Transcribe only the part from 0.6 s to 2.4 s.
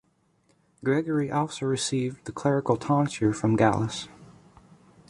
Gregory also received the